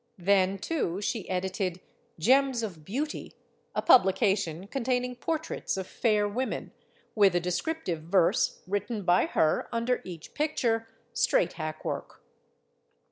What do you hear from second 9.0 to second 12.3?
by her under each picture straight hack work.